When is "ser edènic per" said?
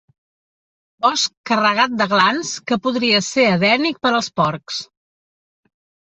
3.25-4.13